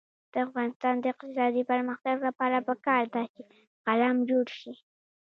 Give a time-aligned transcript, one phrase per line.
[0.31, 3.41] د افغانستان د اقتصادي پرمختګ لپاره پکار ده چې
[3.87, 4.71] قلم جوړ شي.